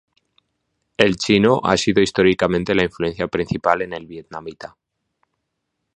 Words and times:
El 0.97 1.15
chino 1.17 1.59
ha 1.63 1.77
sido 1.77 2.01
históricamente 2.01 2.73
la 2.73 2.85
influencia 2.85 3.27
principal 3.27 3.83
en 3.83 3.93
el 3.93 4.07
vietnamita. 4.07 4.75